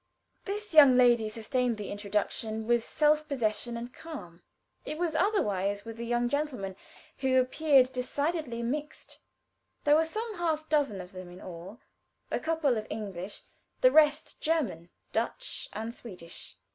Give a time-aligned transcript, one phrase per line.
[0.45, 4.41] This young lady sustained the introduction with self possession and calm.
[4.83, 6.75] It was otherwise with the young gentlemen,
[7.19, 9.19] who appeared decidedly mixed.
[9.83, 11.81] There were some half dozen of them in all
[12.31, 13.43] a couple of English,
[13.81, 16.57] the rest German, Dutch, and Swedish.